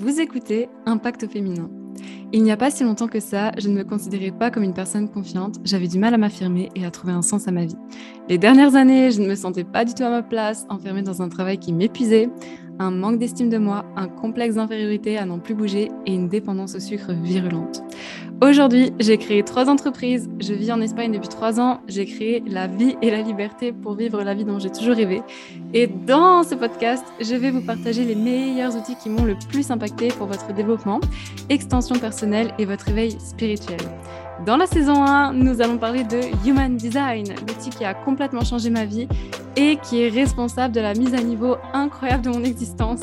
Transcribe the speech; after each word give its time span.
Vous 0.00 0.20
écoutez 0.20 0.68
Impact 0.86 1.26
féminin. 1.26 1.68
Il 2.32 2.44
n'y 2.44 2.52
a 2.52 2.56
pas 2.56 2.70
si 2.70 2.84
longtemps 2.84 3.08
que 3.08 3.18
ça, 3.18 3.50
je 3.58 3.68
ne 3.68 3.74
me 3.74 3.82
considérais 3.82 4.30
pas 4.30 4.48
comme 4.48 4.62
une 4.62 4.72
personne 4.72 5.08
confiante, 5.08 5.56
j'avais 5.64 5.88
du 5.88 5.98
mal 5.98 6.14
à 6.14 6.18
m'affirmer 6.18 6.68
et 6.76 6.86
à 6.86 6.92
trouver 6.92 7.12
un 7.12 7.20
sens 7.20 7.48
à 7.48 7.50
ma 7.50 7.64
vie. 7.64 7.74
Les 8.28 8.38
dernières 8.38 8.76
années, 8.76 9.10
je 9.10 9.20
ne 9.20 9.26
me 9.26 9.34
sentais 9.34 9.64
pas 9.64 9.84
du 9.84 9.94
tout 9.94 10.04
à 10.04 10.10
ma 10.10 10.22
place, 10.22 10.66
enfermée 10.68 11.02
dans 11.02 11.20
un 11.20 11.28
travail 11.28 11.58
qui 11.58 11.72
m'épuisait, 11.72 12.30
un 12.78 12.92
manque 12.92 13.18
d'estime 13.18 13.48
de 13.48 13.58
moi, 13.58 13.86
un 13.96 14.06
complexe 14.06 14.54
d'infériorité 14.54 15.18
à 15.18 15.26
n'en 15.26 15.40
plus 15.40 15.56
bouger 15.56 15.90
et 16.06 16.14
une 16.14 16.28
dépendance 16.28 16.76
au 16.76 16.80
sucre 16.80 17.12
virulente. 17.12 17.82
Aujourd'hui, 18.40 18.92
j'ai 19.00 19.18
créé 19.18 19.42
trois 19.42 19.68
entreprises. 19.68 20.30
Je 20.38 20.52
vis 20.52 20.70
en 20.70 20.80
Espagne 20.80 21.10
depuis 21.10 21.28
trois 21.28 21.58
ans. 21.58 21.80
J'ai 21.88 22.06
créé 22.06 22.40
la 22.46 22.68
vie 22.68 22.96
et 23.02 23.10
la 23.10 23.20
liberté 23.20 23.72
pour 23.72 23.94
vivre 23.94 24.22
la 24.22 24.32
vie 24.32 24.44
dont 24.44 24.60
j'ai 24.60 24.70
toujours 24.70 24.94
rêvé. 24.94 25.22
Et 25.74 25.88
dans 25.88 26.44
ce 26.44 26.54
podcast, 26.54 27.04
je 27.20 27.34
vais 27.34 27.50
vous 27.50 27.62
partager 27.62 28.04
les 28.04 28.14
meilleurs 28.14 28.76
outils 28.76 28.94
qui 28.94 29.10
m'ont 29.10 29.24
le 29.24 29.34
plus 29.48 29.72
impacté 29.72 30.08
pour 30.08 30.28
votre 30.28 30.52
développement, 30.52 31.00
extension 31.48 31.96
personnelle 31.96 32.54
et 32.60 32.64
votre 32.64 32.88
éveil 32.88 33.18
spirituel. 33.18 33.80
Dans 34.46 34.56
la 34.56 34.66
saison 34.66 35.04
1, 35.04 35.32
nous 35.32 35.60
allons 35.60 35.78
parler 35.78 36.04
de 36.04 36.20
Human 36.46 36.76
Design, 36.76 37.26
l'outil 37.40 37.70
qui 37.70 37.84
a 37.84 37.92
complètement 37.92 38.44
changé 38.44 38.70
ma 38.70 38.84
vie 38.84 39.08
et 39.58 39.76
qui 39.76 40.02
est 40.02 40.08
responsable 40.08 40.72
de 40.72 40.80
la 40.80 40.94
mise 40.94 41.14
à 41.14 41.20
niveau 41.20 41.56
incroyable 41.72 42.22
de 42.24 42.30
mon 42.30 42.44
existence. 42.44 43.00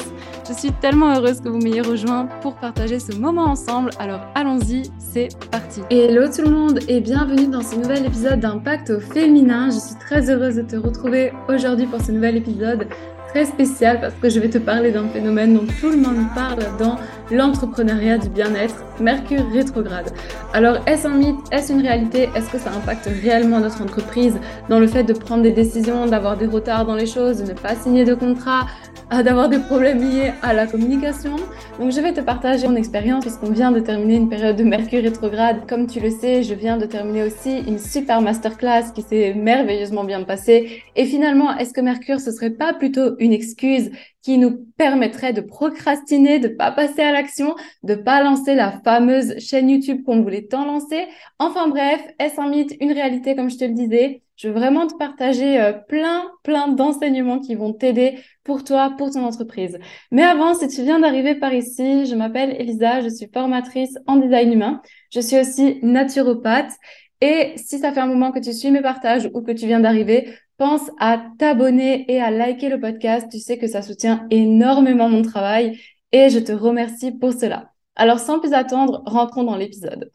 Je 0.48 0.54
suis 0.54 0.72
tellement 0.72 1.14
heureuse 1.14 1.42
que 1.42 1.50
vous 1.50 1.58
m'ayez 1.58 1.82
rejoint 1.82 2.28
pour 2.42 2.56
partager 2.56 3.00
ce 3.00 3.14
moment 3.18 3.44
ensemble. 3.44 3.90
Alors 4.00 4.22
allons-y, 4.36 4.84
c'est 4.98 5.28
parti. 5.52 5.82
Hello 5.90 6.28
tout 6.34 6.44
le 6.44 6.52
monde 6.52 6.80
et 6.88 7.02
bienvenue 7.02 7.48
dans 7.48 7.62
ce 7.62 7.76
nouvel 7.76 8.06
épisode 8.06 8.40
d'Impact 8.40 8.90
au 8.90 9.00
féminin. 9.02 9.70
Je 9.70 9.80
suis 9.80 9.96
très 9.96 10.30
heureuse 10.30 10.56
de 10.56 10.62
te 10.62 10.78
retrouver 10.78 11.34
aujourd'hui 11.50 11.88
pour 11.88 12.00
ce 12.00 12.14
nouvel 12.14 12.38
épisode 12.38 12.88
très 13.28 13.44
spécial 13.44 14.00
parce 14.00 14.14
que 14.14 14.30
je 14.30 14.40
vais 14.40 14.50
te 14.50 14.58
parler 14.58 14.92
d'un 14.92 15.10
phénomène 15.10 15.56
dont 15.56 15.66
tout 15.82 15.90
le 15.90 15.98
monde 15.98 16.26
parle 16.34 16.64
dans 16.80 16.96
l'entrepreneuriat 17.32 18.18
du 18.18 18.30
bien-être, 18.30 18.84
Mercure 19.00 19.46
rétrograde. 19.52 20.12
Alors, 20.54 20.78
est-ce 20.88 21.08
un 21.08 21.16
mythe? 21.16 21.40
Est-ce 21.52 21.74
une 21.74 21.82
réalité? 21.82 22.30
Est-ce 22.36 22.50
que 22.50 22.58
ça 22.58 22.72
impacte 22.72 23.10
réellement 23.24 23.60
notre 23.60 23.82
entreprise 23.82 24.38
dans 24.70 24.80
le 24.80 24.88
fait 24.88 25.04
de 25.04 25.14
prendre 25.14 25.44
des 25.44 25.52
décisions, 25.52 26.06
d'avoir 26.06 26.38
des 26.38 26.46
retards 26.46 26.86
dans 26.86 26.96
les 26.96 27.06
choses, 27.06 27.44
de 27.44 27.52
ne 27.52 27.54
pas 27.54 27.76
signer 27.76 28.06
de 28.06 28.14
contrat, 28.14 28.68
d'avoir 29.12 29.50
des 29.50 29.60
problèmes 29.60 30.00
liés 30.00 30.32
à 30.42 30.54
la 30.54 30.66
communication? 30.66 31.36
Donc 31.80 31.92
je 31.92 32.00
vais 32.00 32.14
te 32.14 32.22
partager 32.22 32.68
mon 32.68 32.76
expérience 32.76 33.26
parce 33.26 33.38
qu'on 33.38 33.52
vient 33.52 33.72
de 33.72 33.82
terminer 33.82 34.16
une 34.16 34.30
période 34.30 34.56
de 34.56 34.64
Mercure 34.64 35.04
rétrograde. 35.04 35.68
Comme 35.68 35.88
tu 35.88 36.00
le 36.00 36.12
sais, 36.12 36.42
je 36.42 36.54
viens 36.54 36.78
de 36.78 36.86
terminer 36.86 37.24
aussi 37.24 37.60
une 37.68 37.80
super 37.80 38.22
masterclass 38.22 38.94
qui 38.94 39.02
s'est 39.02 39.34
merveilleusement 39.34 40.06
bien 40.06 40.24
passée. 40.24 40.84
Et 40.96 41.06
finalement, 41.06 41.58
est-ce 41.58 41.74
que 41.74 41.82
Mercure, 41.82 42.22
ce 42.22 42.32
serait 42.32 42.52
pas 42.52 42.74
plutôt 42.74 43.16
une 43.20 43.34
excuse 43.34 43.92
qui 44.26 44.40
nous 44.40 44.66
permettrait 44.76 45.34
de 45.34 45.42
procrastiner, 45.42 46.40
de 46.40 46.48
pas 46.48 46.72
passer 46.72 47.04
à 47.04 47.12
l'action, 47.12 47.54
de 47.84 47.94
pas 47.94 48.24
lancer 48.24 48.56
la 48.56 48.72
fameuse 48.84 49.38
chaîne 49.38 49.70
YouTube 49.70 50.02
qu'on 50.04 50.24
voulait 50.24 50.48
tant 50.48 50.66
lancer. 50.66 51.06
Enfin 51.38 51.68
bref, 51.68 52.02
est-ce 52.18 52.42
un 52.42 52.50
mythe, 52.50 52.76
une 52.82 52.92
réalité 52.92 53.36
comme 53.36 53.52
je 53.52 53.58
te 53.58 53.66
le 53.66 53.74
disais? 53.74 54.24
Je 54.36 54.48
veux 54.48 54.56
vraiment 54.56 54.88
te 54.88 54.96
partager 54.98 55.62
euh, 55.62 55.74
plein, 55.74 56.24
plein 56.44 56.70
d'enseignements 56.70 57.40
qui 57.40 57.54
vont 57.54 57.72
t'aider 57.72 58.18
pour 58.44 58.64
toi, 58.64 58.96
pour 58.98 59.12
ton 59.12 59.24
entreprise. 59.24 59.78
Mais 60.12 60.24
avant, 60.24 60.56
si 60.56 60.68
tu 60.70 60.82
viens 60.82 61.00
d'arriver 61.00 61.36
par 61.36 61.54
ici, 61.54 62.08
je 62.08 62.16
m'appelle 62.16 62.56
Elisa, 62.60 63.02
je 63.02 63.10
suis 63.10 63.30
formatrice 63.32 63.96
en 64.08 64.16
design 64.16 64.52
humain. 64.52 64.82
Je 65.14 65.20
suis 65.20 65.40
aussi 65.40 65.78
naturopathe. 65.84 66.72
Et 67.28 67.54
si 67.58 67.80
ça 67.80 67.92
fait 67.92 68.02
un 68.02 68.06
moment 68.06 68.32
que 68.32 68.38
tu 68.38 68.54
suis 68.54 68.70
mes 68.70 68.84
partages 68.84 69.32
ou 69.34 69.42
que 69.42 69.52
tu 69.52 69.66
viens 69.66 69.80
d'arriver, 69.80 70.32
pense 70.58 70.92
à 71.00 71.20
t'abonner 71.40 72.06
et 72.08 72.22
à 72.22 72.30
liker 72.30 72.70
le 72.70 72.80
podcast. 72.80 73.28
Tu 73.32 73.40
sais 73.40 73.58
que 73.58 73.66
ça 73.66 73.82
soutient 73.82 74.28
énormément 74.30 75.10
mon 75.10 75.24
travail 75.24 75.80
et 76.12 76.30
je 76.30 76.38
te 76.38 76.52
remercie 76.52 77.12
pour 77.12 77.34
cela. 77.34 77.72
Alors 77.96 78.20
sans 78.20 78.40
plus 78.40 78.54
attendre, 78.54 79.02
rentrons 79.08 79.44
dans 79.44 79.58
l'épisode. 79.58 80.12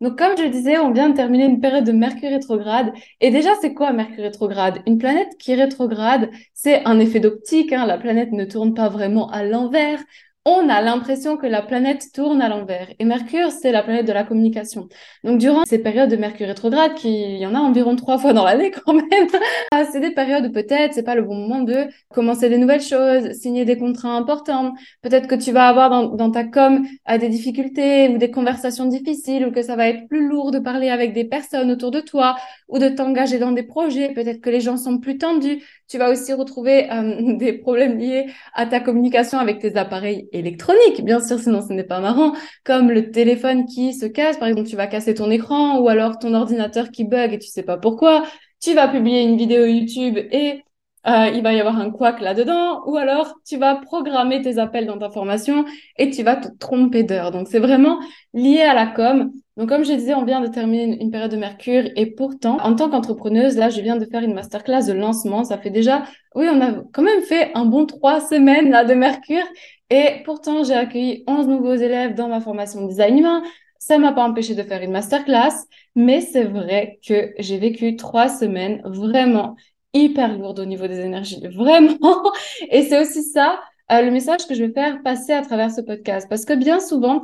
Donc 0.00 0.16
comme 0.16 0.38
je 0.38 0.44
le 0.44 0.48
disais, 0.48 0.78
on 0.78 0.90
vient 0.90 1.10
de 1.10 1.16
terminer 1.16 1.44
une 1.44 1.60
période 1.60 1.84
de 1.84 1.92
Mercure 1.92 2.30
rétrograde. 2.30 2.94
Et 3.20 3.30
déjà, 3.30 3.50
c'est 3.60 3.74
quoi 3.74 3.92
Mercure 3.92 4.24
rétrograde? 4.24 4.78
Une 4.86 4.96
planète 4.96 5.36
qui 5.38 5.54
rétrograde, 5.54 6.30
c'est 6.54 6.82
un 6.86 6.98
effet 6.98 7.20
d'optique. 7.20 7.74
Hein. 7.74 7.84
La 7.84 7.98
planète 7.98 8.32
ne 8.32 8.46
tourne 8.46 8.72
pas 8.72 8.88
vraiment 8.88 9.28
à 9.28 9.44
l'envers 9.44 10.02
on 10.48 10.68
a 10.68 10.80
l'impression 10.80 11.36
que 11.36 11.46
la 11.48 11.60
planète 11.60 12.12
tourne 12.14 12.40
à 12.40 12.48
l'envers. 12.48 12.86
Et 13.00 13.04
Mercure, 13.04 13.50
c'est 13.50 13.72
la 13.72 13.82
planète 13.82 14.06
de 14.06 14.12
la 14.12 14.22
communication. 14.22 14.88
Donc, 15.24 15.38
durant 15.38 15.64
ces 15.64 15.80
périodes 15.80 16.08
de 16.08 16.14
Mercure 16.14 16.46
rétrograde, 16.46 16.94
qui 16.94 17.38
y 17.38 17.46
en 17.46 17.56
a 17.56 17.58
environ 17.58 17.96
trois 17.96 18.16
fois 18.16 18.32
dans 18.32 18.44
l'année 18.44 18.70
quand 18.84 18.92
même, 18.92 19.26
ah, 19.72 19.84
c'est 19.90 19.98
des 19.98 20.12
périodes 20.12 20.46
où 20.46 20.52
peut-être 20.52 20.94
c'est 20.94 21.02
pas 21.02 21.16
le 21.16 21.22
bon 21.22 21.34
moment 21.34 21.62
de 21.62 21.86
commencer 22.14 22.48
des 22.48 22.58
nouvelles 22.58 22.80
choses, 22.80 23.32
signer 23.32 23.64
des 23.64 23.76
contrats 23.76 24.12
importants. 24.12 24.74
Peut-être 25.02 25.26
que 25.26 25.34
tu 25.34 25.50
vas 25.50 25.66
avoir 25.66 26.14
dans, 26.14 26.30
ta 26.30 26.44
com 26.44 26.86
à 27.06 27.18
des 27.18 27.28
difficultés 27.28 28.08
ou 28.10 28.18
des 28.18 28.30
conversations 28.30 28.86
difficiles 28.86 29.46
ou 29.46 29.50
que 29.50 29.62
ça 29.62 29.74
va 29.74 29.88
être 29.88 30.06
plus 30.06 30.28
lourd 30.28 30.52
de 30.52 30.60
parler 30.60 30.90
avec 30.90 31.12
des 31.12 31.24
personnes 31.24 31.72
autour 31.72 31.90
de 31.90 32.00
toi 32.00 32.36
ou 32.68 32.78
de 32.78 32.88
t'engager 32.88 33.40
dans 33.40 33.50
des 33.50 33.64
projets. 33.64 34.12
Peut-être 34.12 34.40
que 34.40 34.50
les 34.50 34.60
gens 34.60 34.76
sont 34.76 34.98
plus 34.98 35.18
tendus. 35.18 35.64
Tu 35.88 35.98
vas 35.98 36.10
aussi 36.10 36.32
retrouver 36.32 36.88
euh, 36.92 37.36
des 37.36 37.52
problèmes 37.52 37.98
liés 37.98 38.26
à 38.54 38.66
ta 38.66 38.78
communication 38.78 39.38
avec 39.40 39.58
tes 39.58 39.76
appareils 39.76 40.28
électroniques, 40.38 41.04
bien 41.04 41.20
sûr, 41.20 41.38
sinon 41.38 41.60
ce 41.66 41.72
n'est 41.72 41.84
pas 41.84 42.00
marrant, 42.00 42.32
comme 42.64 42.90
le 42.90 43.10
téléphone 43.10 43.66
qui 43.66 43.94
se 43.94 44.06
casse, 44.06 44.38
par 44.38 44.48
exemple, 44.48 44.68
tu 44.68 44.76
vas 44.76 44.86
casser 44.86 45.14
ton 45.14 45.30
écran 45.30 45.78
ou 45.80 45.88
alors 45.88 46.18
ton 46.18 46.34
ordinateur 46.34 46.90
qui 46.90 47.04
bug 47.04 47.32
et 47.34 47.38
tu 47.38 47.48
sais 47.48 47.62
pas 47.62 47.76
pourquoi. 47.76 48.24
Tu 48.60 48.74
vas 48.74 48.88
publier 48.88 49.22
une 49.22 49.36
vidéo 49.36 49.64
YouTube 49.64 50.18
et 50.18 50.62
euh, 51.06 51.30
il 51.32 51.42
va 51.42 51.52
y 51.52 51.60
avoir 51.60 51.78
un 51.78 51.90
couac 51.90 52.20
là-dedans, 52.20 52.82
ou 52.86 52.96
alors 52.96 53.34
tu 53.46 53.58
vas 53.58 53.76
programmer 53.76 54.42
tes 54.42 54.58
appels 54.58 54.86
dans 54.86 54.98
ta 54.98 55.08
formation 55.08 55.64
et 55.98 56.10
tu 56.10 56.24
vas 56.24 56.36
te 56.36 56.48
tromper 56.58 57.04
d'heure. 57.04 57.30
Donc 57.30 57.46
c'est 57.48 57.60
vraiment 57.60 57.98
lié 58.34 58.62
à 58.62 58.74
la 58.74 58.86
com. 58.86 59.30
Donc, 59.56 59.70
comme 59.70 59.84
je 59.84 59.92
disais, 59.92 60.14
on 60.14 60.24
vient 60.24 60.42
de 60.42 60.48
terminer 60.48 60.98
une 61.00 61.10
période 61.10 61.30
de 61.30 61.36
Mercure 61.38 61.84
et 61.96 62.06
pourtant, 62.06 62.58
en 62.60 62.74
tant 62.74 62.90
qu'entrepreneuse, 62.90 63.56
là, 63.56 63.70
je 63.70 63.80
viens 63.80 63.96
de 63.96 64.04
faire 64.04 64.22
une 64.22 64.34
masterclass 64.34 64.84
de 64.86 64.92
lancement. 64.92 65.44
Ça 65.44 65.56
fait 65.56 65.70
déjà, 65.70 66.02
oui, 66.34 66.46
on 66.52 66.60
a 66.60 66.82
quand 66.92 67.02
même 67.02 67.22
fait 67.22 67.52
un 67.54 67.64
bon 67.64 67.86
trois 67.86 68.20
semaines 68.20 68.70
là 68.70 68.84
de 68.84 68.92
Mercure 68.92 69.46
et 69.90 70.22
pourtant, 70.24 70.64
j'ai 70.64 70.74
accueilli 70.74 71.24
11 71.26 71.46
nouveaux 71.48 71.74
élèves 71.74 72.14
dans 72.14 72.28
ma 72.28 72.40
formation 72.40 72.82
de 72.82 72.88
design 72.88 73.18
humain. 73.18 73.42
Ça 73.78 73.98
m'a 73.98 74.12
pas 74.12 74.24
empêché 74.24 74.54
de 74.54 74.62
faire 74.62 74.82
une 74.82 74.90
masterclass, 74.90 75.52
mais 75.94 76.20
c'est 76.20 76.44
vrai 76.44 76.98
que 77.06 77.32
j'ai 77.38 77.58
vécu 77.58 77.94
trois 77.96 78.28
semaines 78.28 78.82
vraiment 78.84 79.54
hyper 79.92 80.36
lourdes 80.36 80.58
au 80.60 80.64
niveau 80.64 80.88
des 80.88 81.00
énergies, 81.00 81.46
vraiment. 81.54 82.22
Et 82.70 82.82
c'est 82.82 83.00
aussi 83.00 83.22
ça, 83.22 83.60
euh, 83.92 84.02
le 84.02 84.10
message 84.10 84.46
que 84.48 84.54
je 84.54 84.64
vais 84.64 84.72
faire 84.72 85.02
passer 85.02 85.32
à 85.32 85.42
travers 85.42 85.70
ce 85.70 85.80
podcast. 85.80 86.26
Parce 86.28 86.44
que 86.44 86.54
bien 86.54 86.80
souvent, 86.80 87.22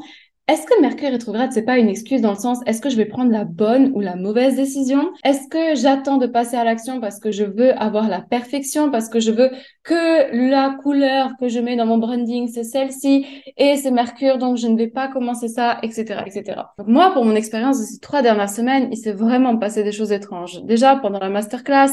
est-ce 0.53 0.67
que 0.67 0.83
Mercure 0.83 1.09
rétrograde, 1.09 1.51
c'est 1.51 1.63
pas 1.63 1.79
une 1.79 1.89
excuse 1.89 2.21
dans 2.21 2.33
le 2.33 2.39
sens, 2.39 2.59
est-ce 2.67 2.83
que 2.83 2.91
je 2.91 2.97
vais 2.99 3.07
prendre 3.07 3.33
la 3.33 3.45
bonne 3.45 3.91
ou 3.95 4.01
la 4.01 4.17
mauvaise 4.17 4.55
décision? 4.55 5.11
Est-ce 5.25 5.49
que 5.49 5.75
j'attends 5.81 6.19
de 6.19 6.27
passer 6.27 6.57
à 6.57 6.65
l'action 6.65 7.01
parce 7.01 7.19
que 7.19 7.31
je 7.31 7.45
veux 7.45 7.73
avoir 7.81 8.07
la 8.07 8.21
perfection, 8.21 8.91
parce 8.91 9.09
que 9.09 9.19
je 9.19 9.31
veux 9.31 9.51
que 9.83 10.51
la 10.51 10.77
couleur 10.83 11.31
que 11.41 11.49
je 11.49 11.59
mets 11.59 11.77
dans 11.77 11.87
mon 11.87 11.97
branding, 11.97 12.49
c'est 12.49 12.65
celle-ci, 12.65 13.25
et 13.57 13.77
c'est 13.79 13.91
Mercure, 13.91 14.37
donc 14.37 14.59
je 14.59 14.67
ne 14.67 14.77
vais 14.77 14.89
pas 14.89 15.09
commencer 15.09 15.49
ça, 15.49 15.79
etc., 15.83 16.23
etc. 16.27 16.61
Donc 16.77 16.87
moi, 16.87 17.13
pour 17.15 17.25
mon 17.25 17.35
expérience 17.35 17.81
de 17.81 17.87
ces 17.87 17.99
trois 17.99 18.21
dernières 18.21 18.51
semaines, 18.51 18.89
il 18.93 18.99
s'est 18.99 19.13
vraiment 19.13 19.57
passé 19.57 19.83
des 19.83 19.93
choses 19.93 20.13
étranges. 20.13 20.63
Déjà, 20.65 20.97
pendant 20.97 21.19
la 21.19 21.31
masterclass, 21.31 21.93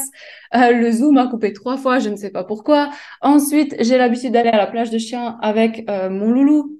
euh, 0.54 0.72
le 0.72 0.92
Zoom 0.92 1.16
a 1.16 1.28
coupé 1.28 1.54
trois 1.54 1.78
fois, 1.78 1.98
je 1.98 2.10
ne 2.10 2.16
sais 2.16 2.30
pas 2.30 2.44
pourquoi. 2.44 2.90
Ensuite, 3.22 3.74
j'ai 3.80 3.96
l'habitude 3.96 4.32
d'aller 4.32 4.50
à 4.50 4.58
la 4.58 4.66
plage 4.66 4.90
de 4.90 4.98
chiens 4.98 5.38
avec 5.40 5.88
euh, 5.88 6.10
mon 6.10 6.30
loulou 6.30 6.79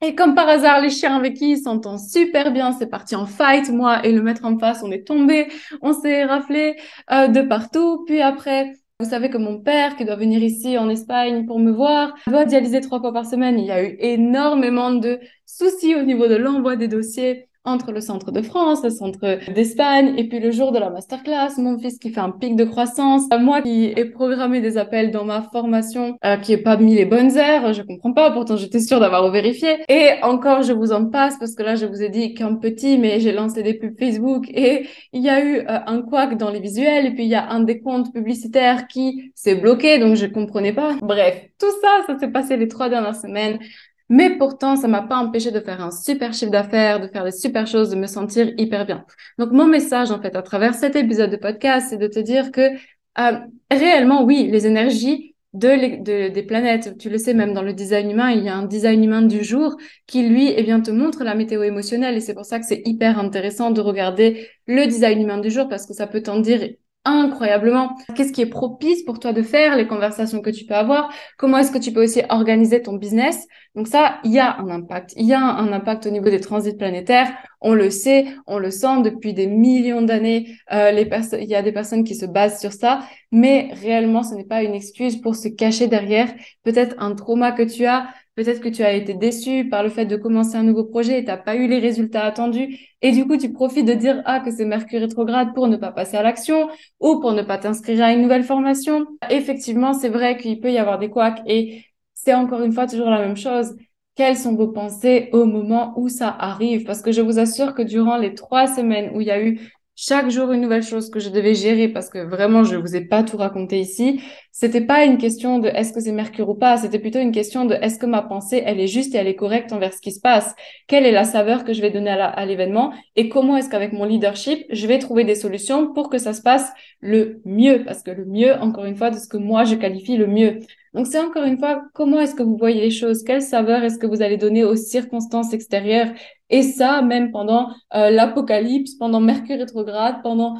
et 0.00 0.14
comme 0.14 0.34
par 0.34 0.48
hasard, 0.48 0.80
les 0.80 0.90
chiens 0.90 1.16
avec 1.16 1.34
qui 1.34 1.52
ils 1.52 1.58
s'entendent 1.58 1.98
super 1.98 2.52
bien, 2.52 2.72
c'est 2.72 2.86
parti 2.86 3.16
en 3.16 3.26
fight. 3.26 3.68
Moi 3.70 4.04
et 4.06 4.12
le 4.12 4.22
maître 4.22 4.44
en 4.44 4.58
face, 4.58 4.82
on 4.84 4.92
est 4.92 5.06
tombés, 5.06 5.48
on 5.82 5.92
s'est 5.92 6.24
raflé 6.24 6.76
euh, 7.10 7.26
de 7.28 7.42
partout. 7.42 8.04
Puis 8.06 8.20
après, 8.20 8.72
vous 9.00 9.08
savez 9.08 9.30
que 9.30 9.38
mon 9.38 9.60
père, 9.60 9.96
qui 9.96 10.04
doit 10.04 10.16
venir 10.16 10.42
ici 10.42 10.78
en 10.78 10.88
Espagne 10.88 11.46
pour 11.46 11.58
me 11.58 11.72
voir, 11.72 12.14
doit 12.28 12.44
dialyser 12.44 12.80
trois 12.80 13.00
fois 13.00 13.12
par 13.12 13.26
semaine. 13.26 13.58
Il 13.58 13.66
y 13.66 13.72
a 13.72 13.82
eu 13.82 13.96
énormément 13.98 14.92
de 14.92 15.20
soucis 15.46 15.94
au 15.96 16.02
niveau 16.02 16.28
de 16.28 16.36
l'envoi 16.36 16.76
des 16.76 16.88
dossiers 16.88 17.47
entre 17.68 17.92
le 17.92 18.00
centre 18.00 18.30
de 18.32 18.42
France, 18.42 18.82
le 18.82 18.90
centre 18.90 19.38
d'Espagne, 19.52 20.14
et 20.16 20.28
puis 20.28 20.40
le 20.40 20.50
jour 20.50 20.72
de 20.72 20.78
la 20.78 20.90
masterclass, 20.90 21.58
mon 21.58 21.78
fils 21.78 21.98
qui 21.98 22.10
fait 22.10 22.20
un 22.20 22.30
pic 22.30 22.56
de 22.56 22.64
croissance, 22.64 23.22
moi 23.40 23.62
qui 23.62 23.92
ai 23.96 24.04
programmé 24.04 24.60
des 24.60 24.78
appels 24.78 25.10
dans 25.10 25.24
ma 25.24 25.42
formation, 25.42 26.16
euh, 26.24 26.36
qui 26.36 26.52
n'ai 26.52 26.58
pas 26.58 26.76
mis 26.76 26.94
les 26.94 27.04
bonnes 27.04 27.36
heures, 27.36 27.72
je 27.72 27.82
comprends 27.82 28.12
pas, 28.12 28.30
pourtant 28.30 28.56
j'étais 28.56 28.80
sûre 28.80 29.00
d'avoir 29.00 29.30
vérifié. 29.30 29.76
Et 29.88 30.10
encore, 30.22 30.62
je 30.62 30.72
vous 30.72 30.92
en 30.92 31.06
passe, 31.06 31.38
parce 31.38 31.54
que 31.54 31.62
là, 31.62 31.74
je 31.74 31.86
vous 31.86 32.02
ai 32.02 32.08
dit 32.08 32.34
qu'un 32.34 32.54
petit, 32.54 32.98
mais 32.98 33.20
j'ai 33.20 33.32
lancé 33.32 33.62
des 33.62 33.74
pubs 33.74 33.98
Facebook, 33.98 34.46
et 34.48 34.86
il 35.12 35.22
y 35.22 35.28
a 35.28 35.44
eu 35.44 35.58
euh, 35.58 35.64
un 35.86 36.02
couac 36.02 36.36
dans 36.36 36.50
les 36.50 36.60
visuels, 36.60 37.06
et 37.06 37.10
puis 37.14 37.24
il 37.24 37.30
y 37.30 37.34
a 37.34 37.48
un 37.50 37.60
des 37.60 37.80
comptes 37.80 38.12
publicitaires 38.12 38.86
qui 38.86 39.32
s'est 39.34 39.56
bloqué, 39.56 39.98
donc 39.98 40.16
je 40.16 40.26
comprenais 40.26 40.72
pas. 40.72 40.96
Bref, 41.02 41.48
tout 41.58 41.70
ça, 41.82 41.88
ça 42.06 42.18
s'est 42.18 42.30
passé 42.30 42.56
les 42.56 42.68
trois 42.68 42.88
dernières 42.88 43.16
semaines. 43.16 43.58
Mais 44.08 44.36
pourtant, 44.38 44.76
ça 44.76 44.88
m'a 44.88 45.02
pas 45.02 45.16
empêché 45.16 45.50
de 45.50 45.60
faire 45.60 45.82
un 45.82 45.90
super 45.90 46.32
chiffre 46.32 46.50
d'affaires, 46.50 47.00
de 47.00 47.08
faire 47.08 47.24
des 47.24 47.30
super 47.32 47.66
choses, 47.66 47.90
de 47.90 47.96
me 47.96 48.06
sentir 48.06 48.52
hyper 48.56 48.86
bien. 48.86 49.04
Donc, 49.38 49.52
mon 49.52 49.66
message, 49.66 50.10
en 50.10 50.20
fait, 50.20 50.34
à 50.34 50.42
travers 50.42 50.74
cet 50.74 50.96
épisode 50.96 51.30
de 51.30 51.36
podcast, 51.36 51.88
c'est 51.90 51.98
de 51.98 52.06
te 52.06 52.18
dire 52.18 52.50
que 52.50 52.70
euh, 53.18 53.38
réellement, 53.70 54.24
oui, 54.24 54.48
les 54.50 54.66
énergies 54.66 55.34
de, 55.54 56.28
des 56.28 56.42
planètes. 56.42 56.96
Tu 56.98 57.10
le 57.10 57.18
sais, 57.18 57.34
même 57.34 57.52
dans 57.52 57.62
le 57.62 57.72
design 57.72 58.10
humain, 58.10 58.30
il 58.30 58.44
y 58.44 58.48
a 58.48 58.56
un 58.56 58.64
design 58.64 59.02
humain 59.04 59.22
du 59.22 59.44
jour 59.44 59.76
qui, 60.06 60.28
lui, 60.28 60.52
eh 60.56 60.62
bien, 60.62 60.80
te 60.80 60.90
montre 60.90 61.24
la 61.24 61.34
météo 61.34 61.62
émotionnelle. 61.62 62.16
Et 62.16 62.20
c'est 62.20 62.34
pour 62.34 62.44
ça 62.44 62.58
que 62.58 62.66
c'est 62.66 62.82
hyper 62.86 63.18
intéressant 63.18 63.70
de 63.70 63.80
regarder 63.80 64.48
le 64.66 64.86
design 64.86 65.20
humain 65.20 65.38
du 65.38 65.50
jour 65.50 65.68
parce 65.68 65.86
que 65.86 65.94
ça 65.94 66.06
peut 66.06 66.22
t'en 66.22 66.40
dire 66.40 66.68
incroyablement. 67.08 67.96
Qu'est-ce 68.14 68.32
qui 68.32 68.42
est 68.42 68.46
propice 68.46 69.02
pour 69.02 69.18
toi 69.18 69.32
de 69.32 69.42
faire, 69.42 69.76
les 69.76 69.86
conversations 69.86 70.40
que 70.40 70.50
tu 70.50 70.64
peux 70.64 70.74
avoir, 70.74 71.12
comment 71.36 71.58
est-ce 71.58 71.70
que 71.70 71.78
tu 71.78 71.92
peux 71.92 72.02
aussi 72.02 72.22
organiser 72.28 72.82
ton 72.82 72.94
business? 72.94 73.46
Donc 73.74 73.86
ça, 73.86 74.18
il 74.24 74.32
y 74.32 74.38
a 74.38 74.58
un 74.58 74.70
impact. 74.70 75.14
Il 75.16 75.26
y 75.26 75.34
a 75.34 75.40
un 75.40 75.72
impact 75.72 76.06
au 76.06 76.10
niveau 76.10 76.30
des 76.30 76.40
transits 76.40 76.76
planétaires. 76.76 77.30
On 77.60 77.74
le 77.74 77.90
sait, 77.90 78.26
on 78.46 78.58
le 78.58 78.70
sent 78.70 79.02
depuis 79.02 79.34
des 79.34 79.46
millions 79.46 80.02
d'années. 80.02 80.56
Euh, 80.72 80.90
il 80.92 81.48
y 81.48 81.54
a 81.54 81.62
des 81.62 81.72
personnes 81.72 82.04
qui 82.04 82.14
se 82.14 82.26
basent 82.26 82.60
sur 82.60 82.72
ça, 82.72 83.00
mais 83.30 83.70
réellement, 83.72 84.22
ce 84.22 84.34
n'est 84.34 84.44
pas 84.44 84.62
une 84.62 84.74
excuse 84.74 85.20
pour 85.20 85.36
se 85.36 85.48
cacher 85.48 85.86
derrière 85.86 86.32
peut-être 86.64 86.94
un 86.98 87.14
trauma 87.14 87.52
que 87.52 87.62
tu 87.62 87.86
as, 87.86 88.08
Peut-être 88.38 88.60
que 88.60 88.68
tu 88.68 88.84
as 88.84 88.92
été 88.92 89.14
déçu 89.14 89.68
par 89.68 89.82
le 89.82 89.88
fait 89.88 90.06
de 90.06 90.14
commencer 90.14 90.54
un 90.54 90.62
nouveau 90.62 90.84
projet 90.84 91.18
et 91.18 91.24
tu 91.24 91.26
n'as 91.26 91.36
pas 91.36 91.56
eu 91.56 91.66
les 91.66 91.80
résultats 91.80 92.22
attendus. 92.22 92.78
Et 93.02 93.10
du 93.10 93.26
coup, 93.26 93.36
tu 93.36 93.52
profites 93.52 93.84
de 93.84 93.94
dire 93.94 94.22
ah 94.26 94.38
que 94.38 94.52
c'est 94.52 94.64
Mercure 94.64 95.00
rétrograde 95.00 95.52
pour 95.56 95.66
ne 95.66 95.76
pas 95.76 95.90
passer 95.90 96.16
à 96.16 96.22
l'action 96.22 96.68
ou 97.00 97.18
pour 97.18 97.32
ne 97.32 97.42
pas 97.42 97.58
t'inscrire 97.58 98.04
à 98.04 98.12
une 98.12 98.22
nouvelle 98.22 98.44
formation. 98.44 99.06
Effectivement, 99.28 99.92
c'est 99.92 100.08
vrai 100.08 100.36
qu'il 100.36 100.60
peut 100.60 100.70
y 100.70 100.78
avoir 100.78 101.00
des 101.00 101.10
couacs 101.10 101.40
et 101.48 101.84
c'est 102.14 102.32
encore 102.32 102.62
une 102.62 102.70
fois 102.72 102.86
toujours 102.86 103.10
la 103.10 103.18
même 103.18 103.36
chose. 103.36 103.74
Quelles 104.14 104.36
sont 104.36 104.54
vos 104.54 104.68
pensées 104.68 105.30
au 105.32 105.44
moment 105.44 105.94
où 105.96 106.08
ça 106.08 106.28
arrive? 106.28 106.84
Parce 106.84 107.02
que 107.02 107.10
je 107.10 107.22
vous 107.22 107.40
assure 107.40 107.74
que 107.74 107.82
durant 107.82 108.18
les 108.18 108.34
trois 108.34 108.68
semaines 108.68 109.10
où 109.16 109.20
il 109.20 109.26
y 109.26 109.32
a 109.32 109.42
eu 109.42 109.58
chaque 110.00 110.30
jour 110.30 110.52
une 110.52 110.60
nouvelle 110.60 110.84
chose 110.84 111.10
que 111.10 111.18
je 111.18 111.28
devais 111.28 111.54
gérer 111.54 111.88
parce 111.88 112.08
que 112.08 112.18
vraiment 112.18 112.62
je 112.62 112.76
vous 112.76 112.94
ai 112.94 113.00
pas 113.00 113.24
tout 113.24 113.36
raconté 113.36 113.80
ici. 113.80 114.20
C'était 114.52 114.80
pas 114.80 115.04
une 115.04 115.18
question 115.18 115.58
de 115.58 115.66
est-ce 115.66 115.92
que 115.92 115.98
c'est 115.98 116.12
Mercure 116.12 116.48
ou 116.48 116.54
pas, 116.54 116.76
c'était 116.76 117.00
plutôt 117.00 117.18
une 117.18 117.32
question 117.32 117.64
de 117.64 117.74
est-ce 117.74 117.98
que 117.98 118.06
ma 118.06 118.22
pensée 118.22 118.62
elle 118.64 118.78
est 118.78 118.86
juste 118.86 119.16
et 119.16 119.18
elle 119.18 119.26
est 119.26 119.34
correcte 119.34 119.72
envers 119.72 119.92
ce 119.92 120.00
qui 120.00 120.12
se 120.12 120.20
passe? 120.20 120.54
Quelle 120.86 121.04
est 121.04 121.10
la 121.10 121.24
saveur 121.24 121.64
que 121.64 121.72
je 121.72 121.82
vais 121.82 121.90
donner 121.90 122.10
à 122.10 122.46
l'événement? 122.46 122.92
Et 123.16 123.28
comment 123.28 123.56
est-ce 123.56 123.70
qu'avec 123.70 123.92
mon 123.92 124.04
leadership 124.04 124.64
je 124.70 124.86
vais 124.86 125.00
trouver 125.00 125.24
des 125.24 125.34
solutions 125.34 125.92
pour 125.92 126.10
que 126.10 126.18
ça 126.18 126.32
se 126.32 126.42
passe 126.42 126.70
le 127.00 127.42
mieux? 127.44 127.82
Parce 127.84 128.04
que 128.04 128.12
le 128.12 128.24
mieux 128.24 128.54
encore 128.54 128.84
une 128.84 128.94
fois 128.94 129.10
de 129.10 129.18
ce 129.18 129.26
que 129.26 129.36
moi 129.36 129.64
je 129.64 129.74
qualifie 129.74 130.16
le 130.16 130.28
mieux. 130.28 130.60
Donc 130.94 131.06
c'est 131.06 131.20
encore 131.20 131.44
une 131.44 131.58
fois, 131.58 131.82
comment 131.94 132.20
est-ce 132.20 132.34
que 132.34 132.42
vous 132.42 132.56
voyez 132.56 132.80
les 132.80 132.90
choses? 132.90 133.22
Quelle 133.22 133.42
saveur 133.42 133.82
est-ce 133.84 133.98
que 133.98 134.06
vous 134.06 134.22
allez 134.22 134.36
donner 134.36 134.64
aux 134.64 134.76
circonstances 134.76 135.52
extérieures? 135.52 136.08
Et 136.50 136.62
ça, 136.62 137.02
même 137.02 137.30
pendant 137.30 137.70
euh, 137.94 138.10
l'apocalypse, 138.10 138.94
pendant 138.94 139.20
Mercure 139.20 139.58
rétrograde, 139.58 140.22
pendant 140.22 140.58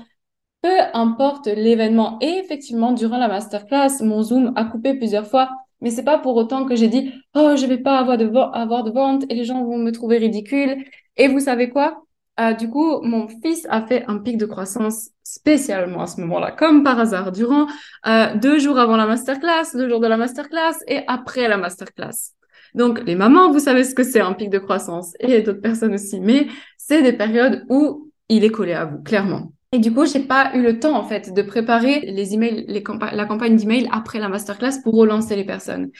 peu 0.62 0.76
importe 0.92 1.46
l'événement. 1.46 2.18
Et 2.20 2.38
effectivement, 2.38 2.92
durant 2.92 3.18
la 3.18 3.28
masterclass, 3.28 4.02
mon 4.02 4.22
Zoom 4.22 4.52
a 4.56 4.64
coupé 4.64 4.94
plusieurs 4.94 5.26
fois. 5.26 5.50
Mais 5.80 5.90
c'est 5.90 6.04
pas 6.04 6.18
pour 6.18 6.36
autant 6.36 6.64
que 6.66 6.74
j'ai 6.74 6.88
dit, 6.88 7.12
oh, 7.34 7.54
je 7.56 7.66
vais 7.66 7.78
pas 7.78 7.98
avoir 7.98 8.18
de, 8.18 8.26
avoir 8.54 8.82
de 8.82 8.90
vente 8.90 9.24
et 9.28 9.34
les 9.34 9.44
gens 9.44 9.64
vont 9.64 9.78
me 9.78 9.92
trouver 9.92 10.18
ridicule. 10.18 10.84
Et 11.16 11.28
vous 11.28 11.40
savez 11.40 11.70
quoi? 11.70 12.02
Euh, 12.40 12.52
du 12.52 12.68
coup, 12.68 13.00
mon 13.02 13.28
fils 13.28 13.66
a 13.70 13.86
fait 13.86 14.04
un 14.08 14.18
pic 14.18 14.36
de 14.36 14.46
croissance 14.46 15.10
spécialement 15.32 16.02
à 16.02 16.06
ce 16.06 16.20
moment-là, 16.22 16.52
comme 16.52 16.82
par 16.82 16.98
hasard, 16.98 17.32
durant 17.32 17.66
euh, 18.06 18.34
deux 18.36 18.58
jours 18.58 18.78
avant 18.78 18.96
la 18.96 19.06
masterclass, 19.06 19.74
deux 19.74 19.88
jours 19.88 20.00
de 20.00 20.06
la 20.06 20.16
masterclass 20.16 20.76
et 20.86 21.00
après 21.06 21.48
la 21.48 21.58
masterclass. 21.58 22.32
Donc, 22.74 23.02
les 23.04 23.14
mamans, 23.14 23.50
vous 23.50 23.58
savez 23.58 23.84
ce 23.84 23.94
que 23.94 24.02
c'est 24.02 24.20
un 24.20 24.32
pic 24.32 24.50
de 24.50 24.58
croissance 24.58 25.14
et 25.20 25.42
d'autres 25.42 25.60
personnes 25.60 25.94
aussi, 25.94 26.20
mais 26.20 26.48
c'est 26.76 27.02
des 27.02 27.12
périodes 27.12 27.64
où 27.68 28.10
il 28.28 28.44
est 28.44 28.50
collé 28.50 28.72
à 28.72 28.86
vous, 28.86 29.02
clairement. 29.02 29.52
Et 29.72 29.78
du 29.78 29.92
coup, 29.92 30.06
j'ai 30.06 30.20
pas 30.20 30.50
eu 30.54 30.62
le 30.62 30.78
temps, 30.78 30.96
en 30.96 31.04
fait, 31.04 31.32
de 31.34 31.42
préparer 31.42 32.00
les 32.00 32.32
emails, 32.32 32.64
la 33.12 33.26
campagne 33.26 33.56
d'email 33.56 33.88
après 33.92 34.18
la 34.18 34.28
masterclass 34.28 34.80
pour 34.82 34.94
relancer 34.94 35.36
les 35.36 35.44
personnes. 35.44 35.90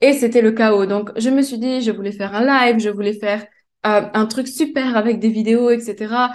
Et 0.00 0.12
c'était 0.12 0.42
le 0.42 0.52
chaos. 0.52 0.86
Donc, 0.86 1.10
je 1.16 1.30
me 1.30 1.42
suis 1.42 1.58
dit, 1.58 1.80
je 1.80 1.90
voulais 1.90 2.12
faire 2.12 2.34
un 2.34 2.44
live, 2.44 2.78
je 2.78 2.90
voulais 2.90 3.14
faire 3.14 3.44
euh, 3.86 4.02
un 4.12 4.26
truc 4.26 4.46
super 4.46 4.96
avec 4.96 5.18
des 5.18 5.30
vidéos, 5.30 5.70
etc 5.70 6.28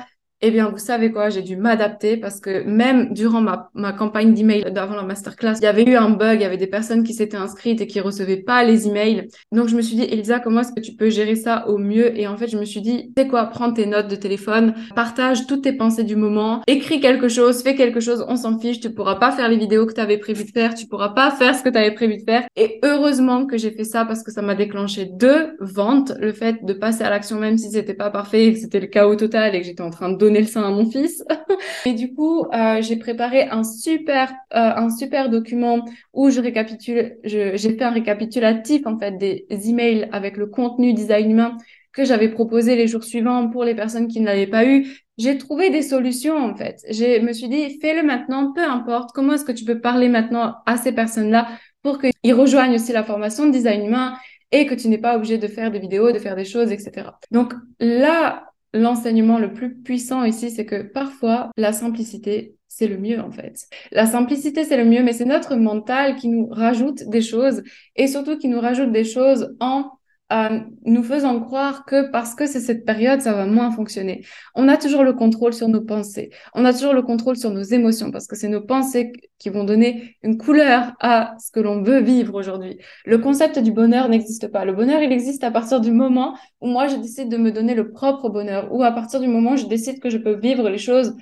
eh 0.45 0.51
bien, 0.51 0.69
vous 0.69 0.77
savez 0.77 1.09
quoi, 1.09 1.29
j'ai 1.29 1.41
dû 1.41 1.55
m'adapter 1.55 2.17
parce 2.17 2.41
que 2.41 2.63
même 2.65 3.13
durant 3.13 3.39
ma, 3.39 3.69
ma 3.73 3.93
campagne 3.93 4.33
d'email 4.33 4.65
d'avant 4.73 4.95
la 4.95 5.03
masterclass, 5.03 5.53
il 5.61 5.63
y 5.63 5.67
avait 5.67 5.89
eu 5.89 5.95
un 5.95 6.09
bug, 6.09 6.39
il 6.39 6.41
y 6.41 6.45
avait 6.45 6.57
des 6.57 6.67
personnes 6.67 7.03
qui 7.03 7.13
s'étaient 7.13 7.37
inscrites 7.37 7.79
et 7.79 7.87
qui 7.87 8.01
recevaient 8.01 8.41
pas 8.41 8.65
les 8.65 8.85
emails. 8.89 9.29
Donc, 9.53 9.69
je 9.69 9.77
me 9.77 9.81
suis 9.81 9.95
dit, 9.95 10.03
Elisa, 10.03 10.41
comment 10.41 10.59
est-ce 10.59 10.73
que 10.73 10.81
tu 10.81 10.95
peux 10.95 11.09
gérer 11.09 11.37
ça 11.37 11.69
au 11.69 11.77
mieux? 11.77 12.19
Et 12.19 12.27
en 12.27 12.35
fait, 12.35 12.49
je 12.49 12.57
me 12.57 12.65
suis 12.65 12.81
dit, 12.81 13.13
c'est 13.15 13.29
quoi, 13.29 13.45
prends 13.45 13.71
tes 13.71 13.85
notes 13.85 14.09
de 14.09 14.17
téléphone, 14.17 14.73
partage 14.95 15.47
toutes 15.47 15.63
tes 15.63 15.71
pensées 15.71 16.03
du 16.03 16.17
moment, 16.17 16.61
écris 16.67 16.99
quelque 16.99 17.29
chose, 17.29 17.63
fais 17.63 17.75
quelque 17.75 18.01
chose, 18.01 18.25
on 18.27 18.35
s'en 18.35 18.59
fiche, 18.59 18.81
tu 18.81 18.89
pourras 18.93 19.15
pas 19.15 19.31
faire 19.31 19.47
les 19.47 19.57
vidéos 19.57 19.85
que 19.85 19.93
tu 19.93 20.01
avais 20.01 20.17
prévu 20.17 20.43
de 20.43 20.51
faire, 20.51 20.73
tu 20.73 20.87
pourras 20.87 21.09
pas 21.09 21.31
faire 21.31 21.55
ce 21.55 21.63
que 21.63 21.69
tu 21.69 21.77
avais 21.77 21.93
prévu 21.93 22.17
de 22.17 22.23
faire. 22.23 22.43
Et 22.57 22.79
heureusement 22.83 23.45
que 23.45 23.57
j'ai 23.57 23.71
fait 23.71 23.85
ça 23.85 24.03
parce 24.03 24.23
que 24.23 24.31
ça 24.31 24.41
m'a 24.41 24.55
déclenché 24.55 25.05
deux 25.05 25.55
ventes, 25.61 26.11
le 26.19 26.33
fait 26.33 26.65
de 26.65 26.73
passer 26.73 27.03
à 27.05 27.09
l'action 27.09 27.39
même 27.39 27.57
si 27.57 27.71
c'était 27.71 27.93
pas 27.93 28.09
parfait 28.09 28.47
et 28.47 28.53
que 28.53 28.59
c'était 28.59 28.81
le 28.81 28.87
chaos 28.87 29.15
total 29.15 29.55
et 29.55 29.61
que 29.61 29.65
j'étais 29.65 29.81
en 29.81 29.89
train 29.89 30.09
de 30.09 30.17
donner 30.17 30.32
le 30.41 30.47
sein 30.47 30.63
à 30.63 30.69
mon 30.69 30.89
fils. 30.89 31.23
et 31.85 31.93
du 31.93 32.13
coup, 32.13 32.45
euh, 32.53 32.81
j'ai 32.81 32.97
préparé 32.97 33.43
un 33.43 33.63
super, 33.63 34.31
euh, 34.53 34.71
un 34.75 34.89
super 34.89 35.29
document 35.29 35.85
où 36.13 36.29
je 36.29 36.41
récapitule, 36.41 37.17
j'ai 37.23 37.57
fait 37.57 37.83
un 37.83 37.91
récapitulatif 37.91 38.85
en 38.85 38.97
fait 38.97 39.17
des 39.17 39.45
emails 39.69 40.09
avec 40.11 40.37
le 40.37 40.47
contenu 40.47 40.93
design 40.93 41.31
humain 41.31 41.57
que 41.93 42.05
j'avais 42.05 42.29
proposé 42.29 42.75
les 42.75 42.87
jours 42.87 43.03
suivants 43.03 43.49
pour 43.49 43.63
les 43.63 43.75
personnes 43.75 44.07
qui 44.07 44.19
ne 44.19 44.25
l'avaient 44.25 44.47
pas 44.47 44.65
eu. 44.65 44.87
J'ai 45.17 45.37
trouvé 45.37 45.69
des 45.69 45.83
solutions 45.83 46.37
en 46.37 46.55
fait. 46.55 46.83
Je 46.89 47.21
me 47.21 47.33
suis 47.33 47.47
dit, 47.47 47.79
fais-le 47.79 48.01
maintenant, 48.03 48.51
peu 48.51 48.63
importe. 48.63 49.11
Comment 49.13 49.33
est-ce 49.33 49.45
que 49.45 49.51
tu 49.51 49.63
peux 49.63 49.79
parler 49.79 50.09
maintenant 50.09 50.55
à 50.65 50.77
ces 50.77 50.91
personnes-là 50.91 51.47
pour 51.83 51.99
qu'ils 51.99 52.33
rejoignent 52.33 52.75
aussi 52.75 52.91
la 52.93 53.03
formation 53.03 53.45
de 53.45 53.51
design 53.51 53.85
humain 53.85 54.15
et 54.51 54.65
que 54.65 54.73
tu 54.73 54.87
n'es 54.87 54.97
pas 54.97 55.15
obligé 55.15 55.37
de 55.37 55.47
faire 55.47 55.71
des 55.71 55.79
vidéos, 55.79 56.11
de 56.11 56.19
faire 56.19 56.35
des 56.35 56.45
choses, 56.45 56.71
etc. 56.71 57.11
Donc 57.31 57.53
là, 57.79 58.52
l'enseignement 58.73 59.39
le 59.39 59.53
plus 59.53 59.75
puissant 59.75 60.23
ici, 60.23 60.51
c'est 60.51 60.65
que 60.65 60.81
parfois, 60.81 61.51
la 61.57 61.73
simplicité, 61.73 62.55
c'est 62.67 62.87
le 62.87 62.97
mieux 62.97 63.19
en 63.19 63.31
fait. 63.31 63.67
La 63.91 64.05
simplicité, 64.05 64.63
c'est 64.63 64.77
le 64.77 64.85
mieux, 64.85 65.03
mais 65.03 65.13
c'est 65.13 65.25
notre 65.25 65.55
mental 65.55 66.15
qui 66.15 66.27
nous 66.27 66.47
rajoute 66.47 67.03
des 67.07 67.21
choses 67.21 67.63
et 67.95 68.07
surtout 68.07 68.37
qui 68.37 68.47
nous 68.47 68.59
rajoute 68.59 68.91
des 68.91 69.03
choses 69.03 69.55
en 69.59 69.91
euh, 70.31 70.59
nous 70.85 71.03
faisant 71.03 71.39
croire 71.41 71.85
que 71.85 72.09
parce 72.09 72.33
que 72.33 72.47
c'est 72.47 72.59
cette 72.59 72.85
période, 72.85 73.21
ça 73.21 73.33
va 73.33 73.45
moins 73.45 73.69
fonctionner. 73.71 74.25
On 74.55 74.67
a 74.67 74.77
toujours 74.77 75.03
le 75.03 75.13
contrôle 75.13 75.53
sur 75.53 75.67
nos 75.67 75.81
pensées. 75.81 76.31
On 76.55 76.65
a 76.65 76.73
toujours 76.73 76.93
le 76.93 77.03
contrôle 77.03 77.35
sur 77.35 77.51
nos 77.51 77.61
émotions 77.61 78.09
parce 78.09 78.25
que 78.25 78.35
c'est 78.35 78.47
nos 78.47 78.61
pensées 78.61 79.11
qui 79.37 79.49
vont 79.49 79.63
donner 79.63 80.15
une 80.23 80.37
couleur 80.37 80.93
à 81.01 81.35
ce 81.39 81.51
que 81.51 81.59
l'on 81.59 81.83
veut 81.83 81.99
vivre 81.99 82.33
aujourd'hui. 82.35 82.79
Le 83.05 83.17
concept 83.19 83.59
du 83.59 83.71
bonheur 83.71 84.09
n'existe 84.09 84.47
pas. 84.47 84.65
Le 84.65 84.73
bonheur, 84.73 85.01
il 85.01 85.11
existe 85.11 85.43
à 85.43 85.51
partir 85.51 85.81
du 85.81 85.91
moment 85.91 86.35
où 86.61 86.67
moi, 86.67 86.87
je 86.87 86.95
décide 86.95 87.29
de 87.29 87.37
me 87.37 87.51
donner 87.51 87.75
le 87.75 87.91
propre 87.91 88.29
bonheur 88.29 88.73
ou 88.73 88.81
à 88.81 88.91
partir 88.91 89.19
du 89.19 89.27
moment 89.27 89.51
où 89.51 89.57
je 89.57 89.67
décide 89.67 89.99
que 89.99 90.09
je 90.09 90.17
peux 90.17 90.35
vivre 90.35 90.67
les 90.69 90.79
choses 90.79 91.15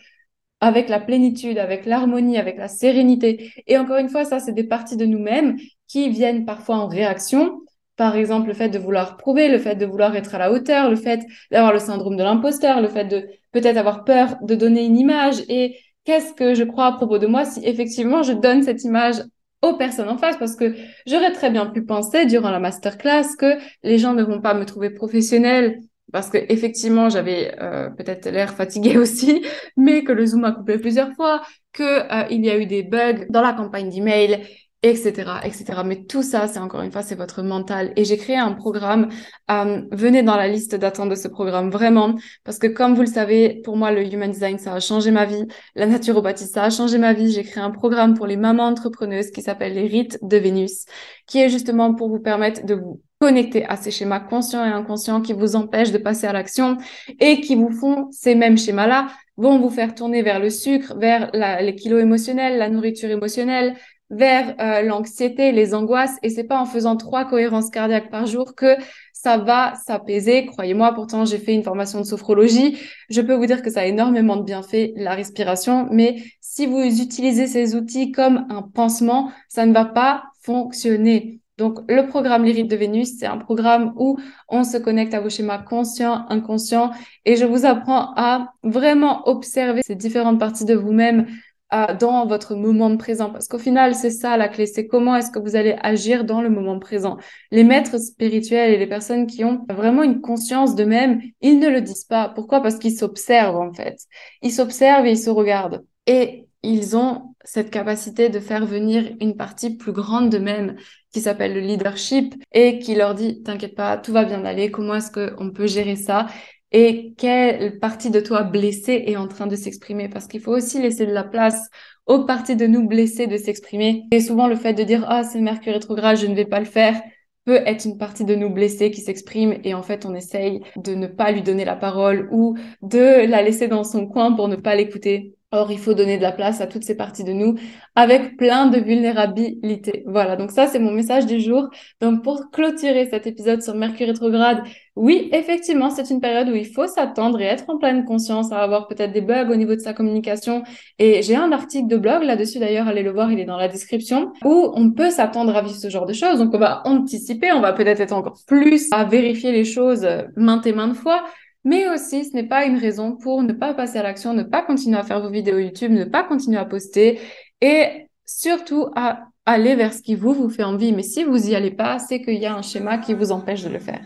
avec 0.62 0.90
la 0.90 1.00
plénitude, 1.00 1.58
avec 1.58 1.86
l'harmonie, 1.86 2.38
avec 2.38 2.58
la 2.58 2.68
sérénité. 2.68 3.52
Et 3.68 3.78
encore 3.78 3.98
une 3.98 4.10
fois, 4.10 4.24
ça, 4.24 4.40
c'est 4.40 4.54
des 4.54 4.64
parties 4.64 4.96
de 4.96 5.06
nous-mêmes 5.06 5.58
qui 5.88 6.10
viennent 6.10 6.46
parfois 6.46 6.78
en 6.78 6.88
réaction 6.88 7.62
par 7.98 8.16
exemple, 8.16 8.48
le 8.48 8.54
fait 8.54 8.70
de 8.70 8.80
vouloir 8.80 9.18
prouver, 9.18 9.50
le 9.50 9.60
fait 9.60 9.76
de 9.76 9.86
vouloir 9.86 10.16
être 10.16 10.34
à 10.36 10.38
la 10.38 10.52
hauteur, 10.52 10.90
le 10.90 10.96
fait 10.96 11.22
d'avoir 11.52 11.74
le 11.74 11.80
syndrome 11.80 12.16
de 12.16 12.24
l'imposteur, 12.24 12.82
le 12.82 12.88
fait 12.88 13.06
de 13.06 13.28
peut-être 13.52 13.78
avoir 13.78 14.04
peur 14.04 14.38
de 14.42 14.56
donner 14.56 14.86
une 14.86 14.98
image. 14.98 15.44
Et 15.50 15.78
qu'est-ce 16.06 16.34
que 16.34 16.56
je 16.56 16.64
crois 16.64 16.88
à 16.88 16.92
propos 16.94 17.18
de 17.18 17.28
moi 17.28 17.46
si 17.46 17.64
effectivement 17.66 18.24
je 18.24 18.34
donne 18.34 18.64
cette 18.64 18.84
image 18.84 19.16
aux 19.62 19.76
personnes 19.76 20.10
en 20.10 20.18
face? 20.18 20.38
Parce 20.38 20.56
que 20.56 20.74
j'aurais 21.06 21.32
très 21.32 21.52
bien 21.52 21.68
pu 21.68 21.84
penser 21.84 22.26
durant 22.26 22.50
la 22.50 22.60
masterclass 22.60 23.36
que 23.38 23.58
les 23.84 23.98
gens 23.98 24.14
ne 24.14 24.24
vont 24.24 24.42
pas 24.42 24.54
me 24.54 24.66
trouver 24.66 24.90
professionnelle 24.90 25.80
parce 26.12 26.30
que 26.30 26.38
effectivement 26.50 27.10
j'avais 27.10 27.56
euh, 27.62 27.90
peut-être 27.90 28.30
l'air 28.30 28.54
fatiguée 28.54 28.98
aussi, 28.98 29.46
mais 29.78 30.04
que 30.04 30.12
le 30.12 30.26
Zoom 30.26 30.44
a 30.46 30.52
coupé 30.52 30.78
plusieurs 30.78 31.14
fois, 31.14 31.42
que 31.72 31.84
euh, 31.84 32.28
il 32.30 32.46
y 32.46 32.50
a 32.50 32.58
eu 32.58 32.66
des 32.66 32.84
bugs 32.84 33.26
dans 33.30 33.42
la 33.42 33.54
campagne 33.54 33.90
d'email 33.90 34.46
etc., 34.84 35.42
etc. 35.44 35.84
Mais 35.86 36.04
tout 36.06 36.24
ça, 36.24 36.48
c'est 36.48 36.60
encore 36.60 36.82
une 36.82 36.92
fois, 36.92 37.04
c'est 37.04 37.16
votre 37.16 37.44
mental. 37.44 37.94
Et 37.96 38.06
j'ai 38.06 38.18
créé 38.18 38.38
un 38.38 38.54
programme. 38.54 39.10
Euh, 39.50 39.82
venez 39.92 40.24
dans 40.24 40.36
la 40.36 40.48
liste 40.48 40.76
d'attente 40.76 41.10
de 41.10 41.16
ce 41.16 41.28
programme, 41.28 41.70
vraiment, 41.70 42.16
parce 42.44 42.58
que 42.58 42.68
comme 42.68 42.96
vous 42.96 43.02
le 43.02 43.08
savez, 43.08 43.62
pour 43.64 43.78
moi, 43.78 43.92
le 43.92 44.04
Human 44.04 44.32
Design, 44.32 44.58
ça 44.58 44.74
a 44.74 44.80
changé 44.80 45.12
ma 45.12 45.26
vie. 45.26 45.46
La 45.76 45.86
naturopathie, 45.86 46.48
ça 46.48 46.64
a 46.64 46.70
changé 46.70 46.98
ma 46.98 47.14
vie. 47.14 47.32
J'ai 47.32 47.44
créé 47.44 47.64
un 47.64 47.72
programme 47.72 48.16
pour 48.16 48.28
les 48.28 48.38
mamans 48.38 48.68
entrepreneuses 48.68 49.32
qui 49.32 49.42
s'appelle 49.42 49.74
les 49.74 49.88
rites 49.88 50.18
de 50.22 50.38
Vénus, 50.38 50.86
qui 51.28 51.40
est 51.40 51.50
justement 51.50 51.94
pour 51.94 52.10
vous 52.10 52.20
permettre 52.20 52.66
de 52.66 52.76
vous 52.76 53.02
connecter 53.20 53.66
à 53.66 53.76
ces 53.78 53.92
schémas 53.92 54.20
conscients 54.20 54.66
et 54.66 54.70
inconscients 54.70 55.22
qui 55.22 55.34
vous 55.34 55.56
empêchent 55.56 55.92
de 55.92 56.00
passer 56.00 56.26
à 56.26 56.34
l'action 56.34 56.78
et 57.20 57.40
qui 57.40 57.54
vous 57.54 57.70
font 57.70 58.08
ces 58.12 58.34
mêmes 58.34 58.58
schémas-là 58.58 59.10
vont 59.38 59.60
vous 59.60 59.70
faire 59.70 59.94
tourner 59.94 60.24
vers 60.24 60.40
le 60.40 60.50
sucre, 60.50 60.96
vers 60.98 61.30
les 61.34 61.76
kilos 61.76 62.02
émotionnels, 62.02 62.58
la 62.58 62.70
nourriture 62.70 63.10
émotionnelle, 63.10 63.76
vers 64.12 64.56
euh, 64.60 64.82
l'anxiété, 64.84 65.52
les 65.54 65.74
angoisses, 65.74 66.18
et 66.22 66.30
c'est 66.30 66.44
pas 66.44 66.60
en 66.60 66.66
faisant 66.66 66.98
trois 66.98 67.26
cohérences 67.26 67.70
cardiaques 67.70 68.12
par 68.12 68.28
jour 68.28 68.56
que 68.56 68.76
ça 69.14 69.38
va 69.38 69.74
s'apaiser. 69.86 70.46
Croyez-moi, 70.46 70.94
pourtant 70.94 71.26
j'ai 71.26 71.38
fait 71.38 71.54
une 71.54 71.64
formation 71.64 72.00
de 72.00 72.06
sophrologie. 72.06 72.78
Je 73.10 73.22
peux 73.22 73.34
vous 73.34 73.46
dire 73.46 73.62
que 73.62 73.70
ça 73.70 73.82
a 73.82 73.86
énormément 73.86 74.36
de 74.36 74.44
bienfaits, 74.44 74.92
la 74.98 75.16
respiration, 75.16 75.88
mais 75.92 76.22
si 76.42 76.66
vous 76.66 76.84
utilisez 76.84 77.48
ces 77.48 77.76
outils 77.76 78.12
comme 78.12 78.46
un 78.50 78.62
pansement, 78.62 79.32
ça 79.48 79.66
ne 79.66 79.74
va 79.74 79.86
pas 79.86 80.24
fonctionner. 80.42 81.40
Donc, 81.58 81.80
le 81.88 82.08
programme 82.08 82.44
Les 82.44 82.64
de 82.64 82.76
Vénus, 82.76 83.20
c'est 83.20 83.28
un 83.28 83.38
programme 83.38 83.94
où 83.96 84.18
on 84.50 84.64
se 84.64 84.78
connecte 84.78 85.14
à 85.14 85.20
vos 85.20 85.30
schémas 85.30 85.60
conscients, 85.60 86.26
inconscients, 86.30 86.90
et 87.24 87.36
je 87.36 87.46
vous 87.46 87.66
apprends 87.66 88.14
à 88.16 88.54
vraiment 88.64 89.28
observer 89.28 89.82
ces 89.86 89.96
différentes 89.96 90.40
parties 90.40 90.66
de 90.66 90.74
vous-même 90.74 91.28
euh, 91.74 91.96
dans 91.96 92.26
votre 92.26 92.56
moment 92.56 92.96
présent. 92.98 93.30
Parce 93.32 93.48
qu'au 93.48 93.58
final, 93.58 93.96
c'est 93.96 94.10
ça 94.10 94.38
la 94.38 94.48
clé, 94.50 94.66
c'est 94.66 94.88
comment 94.88 95.16
est-ce 95.16 95.32
que 95.32 95.40
vous 95.40 95.56
allez 95.56 95.76
agir 95.82 96.26
dans 96.26 96.42
le 96.42 96.50
moment 96.50 96.80
présent. 96.80 97.18
Les 97.52 97.64
maîtres 97.64 97.98
spirituels 97.98 98.74
et 98.74 98.78
les 98.78 98.88
personnes 98.88 99.28
qui 99.28 99.44
ont 99.46 99.66
vraiment 99.70 100.04
une 100.04 100.22
conscience 100.22 100.76
d'eux-mêmes, 100.76 101.22
ils 101.42 101.60
ne 101.60 101.70
le 101.70 101.82
disent 101.82 102.06
pas. 102.06 102.30
Pourquoi? 102.30 102.62
Parce 102.62 102.78
qu'ils 102.78 102.98
s'observent 102.98 103.58
en 103.58 103.74
fait. 103.74 103.98
Ils 104.42 104.52
s'observent 104.52 105.06
et 105.06 105.12
ils 105.12 105.18
se 105.18 105.30
regardent. 105.30 105.86
Et 106.08 106.48
ils 106.64 106.96
ont 106.96 107.36
cette 107.44 107.72
capacité 107.72 108.30
de 108.30 108.40
faire 108.40 108.66
venir 108.66 109.16
une 109.20 109.36
partie 109.36 109.76
plus 109.78 109.92
grande 109.92 110.30
d'eux-mêmes 110.30 110.76
qui 111.12 111.22
s'appelle 111.22 111.54
le 111.54 111.60
leadership 111.60 112.36
et 112.52 112.80
qui 112.80 112.96
leur 112.96 113.16
dit 113.16 113.42
t'inquiète 113.44 113.76
pas, 113.76 113.98
tout 113.98 114.12
va 114.12 114.26
bien 114.26 114.46
aller, 114.46 114.72
comment 114.72 114.96
est-ce 114.96 115.12
qu'on 115.12 115.52
peut 115.52 115.68
gérer 115.68 115.96
ça? 115.96 116.28
Et 116.72 117.14
quelle 117.18 117.80
partie 117.80 118.10
de 118.10 118.20
toi 118.20 118.44
blessée 118.44 119.04
est 119.08 119.18
en 119.18 119.28
train 119.28 119.48
de 119.48 119.56
s'exprimer? 119.56 120.10
Parce 120.10 120.28
qu'il 120.28 120.42
faut 120.42 120.56
aussi 120.56 120.82
laisser 120.82 121.06
de 121.06 121.12
la 121.12 121.24
place 121.24 121.70
aux 122.06 122.26
parties 122.26 122.56
de 122.56 122.68
nous 122.68 122.88
blessées 122.88 123.28
de 123.28 123.38
s'exprimer. 123.38 124.04
Et 124.12 124.22
souvent 124.22 124.48
le 124.48 124.56
fait 124.56 124.74
de 124.74 124.84
dire 124.84 125.06
ah 125.08 125.24
c'est 125.24 125.42
Mercure 125.42 125.74
rétrograde, 125.74 126.18
je 126.18 126.28
ne 126.28 126.36
vais 126.36 126.46
pas 126.46 126.60
le 126.60 126.66
faire 126.66 127.02
peut 127.46 127.62
être 127.66 127.86
une 127.86 127.98
partie 127.98 128.26
de 128.26 128.36
nous 128.36 128.50
blessés 128.50 128.92
qui 128.92 129.02
s'exprime 129.02 129.60
et 129.64 129.74
en 129.74 129.84
fait 129.84 130.06
on 130.06 130.14
essaye 130.14 130.62
de 130.76 130.94
ne 130.94 131.08
pas 131.08 131.32
lui 131.32 131.42
donner 131.42 131.66
la 131.66 131.76
parole 131.76 132.30
ou 132.32 132.56
de 132.82 133.26
la 133.28 133.42
laisser 133.42 133.68
dans 133.68 133.84
son 133.84 134.08
coin 134.08 134.34
pour 134.34 134.48
ne 134.48 134.56
pas 134.56 134.76
l'écouter. 134.76 135.36
Or, 135.54 135.70
il 135.70 135.80
faut 135.80 135.94
donner 135.94 136.18
de 136.18 136.22
la 136.22 136.32
place 136.32 136.62
à 136.62 136.68
toutes 136.68 136.86
ces 136.86 136.96
parties 136.96 137.26
de 137.26 137.34
nous 137.34 137.56
avec 137.96 138.38
plein 138.38 138.68
de 138.68 138.80
vulnérabilité. 138.80 140.04
Voilà, 140.08 140.38
donc 140.38 140.50
ça, 140.50 140.66
c'est 140.68 140.80
mon 140.80 140.92
message 140.92 141.26
du 141.26 141.42
jour. 141.42 141.68
Donc, 142.00 142.24
pour 142.24 142.52
clôturer 142.52 143.10
cet 143.10 143.28
épisode 143.28 143.62
sur 143.62 143.76
Mercure 143.76 144.08
rétrograde, 144.08 144.64
oui, 144.96 145.28
effectivement, 145.34 145.90
c'est 145.90 146.10
une 146.10 146.22
période 146.22 146.48
où 146.48 146.56
il 146.56 146.68
faut 146.68 146.88
s'attendre 146.88 147.42
et 147.42 147.46
être 147.46 147.66
en 147.68 147.78
pleine 147.78 148.06
conscience 148.06 148.54
à 148.54 148.60
avoir 148.60 148.88
peut-être 148.88 149.12
des 149.12 149.20
bugs 149.20 149.50
au 149.50 149.58
niveau 149.58 149.76
de 149.76 149.82
sa 149.82 149.94
communication. 149.94 150.64
Et 151.00 151.22
j'ai 151.22 151.36
un 151.36 151.52
article 151.52 151.88
de 151.90 151.98
blog 151.98 152.24
là-dessus, 152.24 152.60
d'ailleurs, 152.60 152.88
allez 152.88 153.04
le 153.04 153.12
voir, 153.12 153.30
il 153.30 153.40
est 153.40 153.46
dans 153.46 153.58
la 153.58 153.68
description, 153.68 154.32
où 154.46 154.72
on 154.74 154.92
peut 154.92 155.10
s'attendre 155.12 155.54
à 155.54 155.62
vivre 155.62 155.76
ce 155.76 155.90
genre 155.90 156.06
de 156.06 156.14
choses. 156.14 156.40
Donc, 156.40 156.54
on 156.54 156.60
va 156.60 156.82
anticiper, 156.86 157.52
on 157.52 157.60
va 157.60 157.74
peut-être 157.74 158.00
être 158.00 158.14
encore 158.14 158.38
plus 158.48 158.88
à 158.92 159.04
vérifier 159.04 159.52
les 159.52 159.66
choses 159.66 160.08
maintes 160.38 160.66
et 160.66 160.72
maintes 160.72 160.96
fois. 160.96 161.26
Mais 161.64 161.88
aussi, 161.90 162.26
ce 162.26 162.34
n'est 162.34 162.48
pas 162.48 162.66
une 162.66 162.78
raison 162.78 163.16
pour 163.16 163.44
ne 163.44 163.54
pas 163.54 163.74
passer 163.74 164.00
à 164.00 164.04
l'action, 164.04 164.34
ne 164.34 164.44
pas 164.44 164.64
continuer 164.64 164.98
à 164.98 165.04
faire 165.04 165.22
vos 165.22 165.30
vidéos 165.30 165.60
YouTube, 165.60 165.92
ne 165.92 166.06
pas 166.06 166.24
continuer 166.24 166.58
à 166.58 166.66
poster 166.66 167.20
et 167.62 168.08
surtout 168.26 168.88
à 168.96 169.28
aller 169.46 169.76
vers 169.76 169.94
ce 169.94 170.02
qui 170.02 170.16
vous, 170.16 170.34
vous 170.34 170.50
fait 170.50 170.64
envie. 170.64 170.92
Mais 170.92 171.04
si 171.04 171.24
vous 171.24 171.50
y 171.50 171.56
allez 171.56 171.72
pas, 171.72 172.00
c'est 172.00 172.22
qu'il 172.22 172.40
y 172.40 172.46
a 172.46 172.56
un 172.56 172.62
schéma 172.62 172.98
qui 172.98 173.14
vous 173.14 173.32
empêche 173.32 173.64
de 173.64 173.70
le 173.70 173.80
faire. 173.80 174.02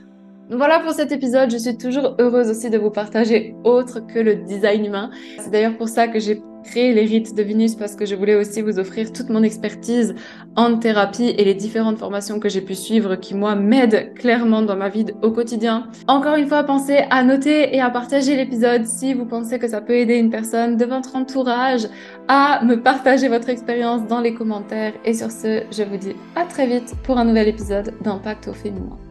Voilà 0.50 0.80
pour 0.80 0.92
cet 0.92 1.12
épisode. 1.12 1.50
Je 1.50 1.58
suis 1.58 1.78
toujours 1.78 2.16
heureuse 2.20 2.50
aussi 2.50 2.70
de 2.70 2.78
vous 2.78 2.92
partager 2.92 3.56
autre 3.64 4.02
que 4.02 4.20
le 4.20 4.36
design 4.36 4.86
humain. 4.86 5.10
C'est 5.40 5.50
d'ailleurs 5.50 5.78
pour 5.78 5.90
ça 5.90 6.08
que 6.08 6.20
j'ai 6.20 6.42
créé 6.66 6.94
les 6.94 7.06
rites 7.06 7.36
de 7.36 7.44
Vénus 7.44 7.76
parce 7.76 7.96
que 7.96 8.06
je 8.06 8.16
voulais 8.16 8.36
aussi 8.36 8.62
vous 8.62 8.80
offrir 8.80 9.14
toute 9.14 9.30
mon 9.30 9.44
expertise 9.44 10.16
en 10.56 10.78
thérapie 10.78 11.34
et 11.38 11.44
les 11.44 11.54
différentes 11.54 12.00
formations 12.00 12.40
que 12.40 12.50
j'ai 12.50 12.62
pu 12.62 12.76
suivre 12.76 13.16
qui, 13.16 13.36
moi, 13.36 13.56
m'aident 13.56 14.14
clairement 14.16 14.62
dans 14.62 14.76
ma 14.76 14.90
vie 14.90 15.06
au 15.22 15.32
quotidien. 15.32 15.88
Encore 16.08 16.36
une 16.36 16.48
fois, 16.48 16.64
pensez 16.64 17.00
à 17.10 17.24
noter 17.24 17.76
et 17.76 17.82
à 17.82 17.90
partager 17.90 18.36
l'épisode 18.36 18.86
si 18.86 19.14
vous 19.14 19.26
pensez 19.26 19.60
que 19.60 19.68
ça 19.68 19.82
peut 19.82 19.96
aider 19.96 20.16
une 20.16 20.30
personne 20.30 20.78
de 20.78 20.86
votre 20.86 21.16
entourage 21.16 21.88
à 22.28 22.64
me 22.64 22.82
partager 22.82 23.30
votre 23.30 23.50
expérience 23.50 24.08
dans 24.08 24.20
les 24.20 24.34
commentaires. 24.34 24.94
Et 25.06 25.14
sur 25.14 25.32
ce, 25.32 25.64
je 25.72 25.84
vous 25.84 25.98
dis 25.98 26.16
à 26.36 26.46
très 26.46 26.68
vite 26.68 26.94
pour 27.04 27.18
un 27.18 27.26
nouvel 27.26 27.48
épisode 27.48 27.94
d'Impact 28.02 28.48
au 28.48 28.54
féminin. 28.54 29.05